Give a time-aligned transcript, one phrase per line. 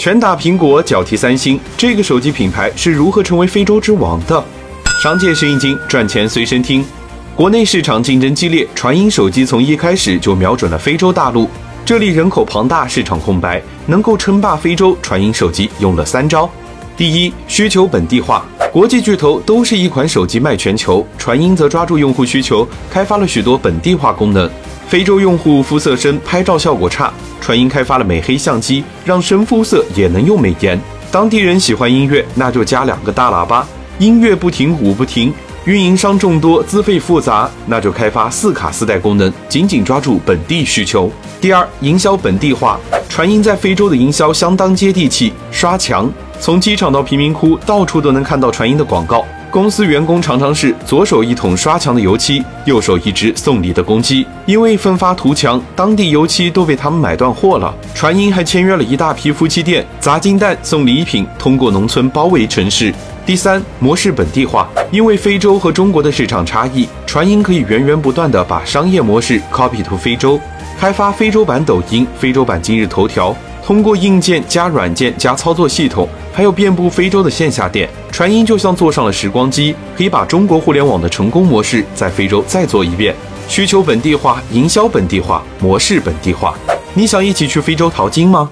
[0.00, 4.42] 拳打苹果，脚踢三星，这个手机品牌是如何成为非洲之王的？
[5.02, 6.82] 商界生意经，赚钱随身听。
[7.36, 11.46] 国内市场竞争激烈，传音手机从一开始就瞄准了非洲大陆，
[11.84, 16.48] 这里人口庞大，市场空白，能够称霸非洲，传音手机用了三招。
[16.96, 18.42] 第一，需求本地化。
[18.72, 24.50] 国际巨头都是一款手机卖全球，传音则抓住用户需求，开发了许多本地化功能。
[24.90, 30.76] 非洲用户肤色深，拍照效果差，传音开发了美黑相机，让深肤色也能用美颜。
[31.12, 33.64] 当地人喜欢音乐，那就加两个大喇叭，
[34.00, 35.32] 音乐不停，舞不停。
[35.64, 41.08] 运营商众多，资费复杂，那就开发四卡四代功能，紧紧抓住本地需求。
[41.40, 42.76] 第二，营销本地化。
[43.08, 46.10] 传音在非洲的营销相当接地气，刷墙。
[46.40, 49.26] 从机场到贫民窟，到处都能看到传音的广告。
[49.50, 57.74] 公司员工常常是左手一桶刷墙的油漆，右手一只送礼的公鸡，因为奋发图强，当地油漆都被他们买断货了。
[57.94, 62.94] 传音还签约了一大批夫妻店，砸金蛋送礼品，通过农村包围城市。
[63.26, 64.66] 第三，模式本地化。
[64.90, 70.40] 因为非洲和中国的市场差异，传音可以源源不断的把商业模式 copy to 非洲，
[70.78, 73.36] 开发非洲版抖音、非洲版今日头条。
[73.70, 83.14] 通过硬件加软件加操作系统，还有遍布非洲的线下店，传音就像坐上了时光机，可以把中国互联网的成功模式在非洲再做一遍。
[83.46, 86.52] 需求本地化，营销本地化，模式本地化。
[86.94, 88.50] 你想一起去非洲淘金吗？